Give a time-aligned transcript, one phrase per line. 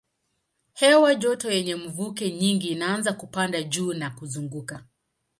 [0.73, 4.85] Hewa joto yenye mvuke nyingi inaanza kupanda juu na kuzunguka.